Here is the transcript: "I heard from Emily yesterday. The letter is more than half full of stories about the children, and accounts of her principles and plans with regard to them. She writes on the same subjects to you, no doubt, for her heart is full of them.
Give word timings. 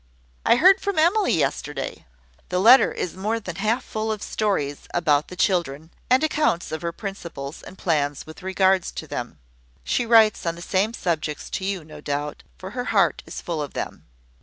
"I 0.47 0.55
heard 0.55 0.81
from 0.81 0.97
Emily 0.97 1.33
yesterday. 1.33 2.07
The 2.49 2.57
letter 2.59 2.91
is 2.91 3.15
more 3.15 3.39
than 3.39 3.57
half 3.57 3.83
full 3.85 4.11
of 4.11 4.23
stories 4.23 4.87
about 4.95 5.27
the 5.27 5.35
children, 5.35 5.91
and 6.09 6.23
accounts 6.23 6.71
of 6.71 6.81
her 6.81 6.91
principles 6.91 7.61
and 7.61 7.77
plans 7.77 8.25
with 8.25 8.41
regard 8.41 8.81
to 8.81 9.05
them. 9.05 9.37
She 9.83 10.07
writes 10.07 10.43
on 10.47 10.55
the 10.55 10.61
same 10.63 10.95
subjects 10.95 11.51
to 11.51 11.65
you, 11.65 11.83
no 11.85 12.01
doubt, 12.01 12.41
for 12.57 12.71
her 12.71 12.85
heart 12.85 13.21
is 13.27 13.41
full 13.41 13.61
of 13.61 13.73
them. 13.75 14.07